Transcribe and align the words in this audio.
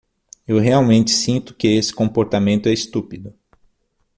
Eu 0.47 0.57
realmente 0.57 1.11
sinto 1.11 1.53
que 1.53 1.67
esse 1.67 1.93
comportamento 1.93 2.67
é 2.67 2.73
estúpido. 2.73 3.35